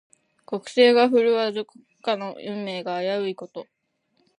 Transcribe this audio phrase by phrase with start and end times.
[0.47, 3.67] 国勢が振るわず、国家の運命が危ういこと。